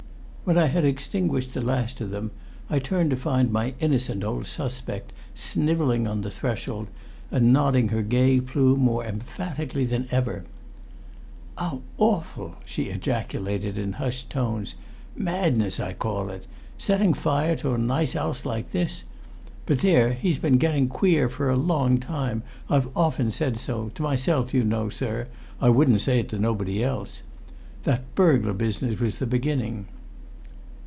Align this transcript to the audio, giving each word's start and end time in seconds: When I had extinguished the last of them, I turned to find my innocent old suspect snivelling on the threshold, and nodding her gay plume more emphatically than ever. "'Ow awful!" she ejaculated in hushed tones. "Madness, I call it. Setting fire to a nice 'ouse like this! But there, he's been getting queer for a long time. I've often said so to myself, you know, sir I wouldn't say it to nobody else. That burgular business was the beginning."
When 0.43 0.57
I 0.57 0.65
had 0.65 0.83
extinguished 0.83 1.53
the 1.53 1.61
last 1.61 2.01
of 2.01 2.09
them, 2.09 2.31
I 2.69 2.79
turned 2.79 3.11
to 3.11 3.15
find 3.15 3.51
my 3.53 3.73
innocent 3.79 4.21
old 4.21 4.47
suspect 4.47 5.13
snivelling 5.33 6.07
on 6.07 6.21
the 6.21 6.31
threshold, 6.31 6.87
and 7.29 7.53
nodding 7.53 7.87
her 7.89 8.01
gay 8.01 8.41
plume 8.41 8.81
more 8.81 9.05
emphatically 9.05 9.85
than 9.85 10.09
ever. 10.11 10.43
"'Ow 11.57 11.81
awful!" 11.97 12.55
she 12.65 12.85
ejaculated 12.89 13.77
in 13.77 13.93
hushed 13.93 14.29
tones. 14.29 14.75
"Madness, 15.15 15.79
I 15.79 15.93
call 15.93 16.29
it. 16.29 16.47
Setting 16.77 17.13
fire 17.13 17.55
to 17.57 17.73
a 17.75 17.77
nice 17.77 18.13
'ouse 18.13 18.43
like 18.43 18.71
this! 18.71 19.05
But 19.65 19.79
there, 19.79 20.11
he's 20.11 20.39
been 20.39 20.57
getting 20.57 20.89
queer 20.89 21.29
for 21.29 21.49
a 21.49 21.55
long 21.55 21.97
time. 21.97 22.43
I've 22.69 22.89
often 22.97 23.31
said 23.31 23.57
so 23.57 23.89
to 23.95 24.01
myself, 24.01 24.53
you 24.53 24.65
know, 24.65 24.89
sir 24.89 25.27
I 25.61 25.69
wouldn't 25.69 26.01
say 26.01 26.19
it 26.19 26.27
to 26.29 26.39
nobody 26.39 26.83
else. 26.83 27.21
That 27.83 28.03
burgular 28.15 28.57
business 28.57 28.99
was 28.99 29.19
the 29.19 29.25
beginning." 29.27 29.85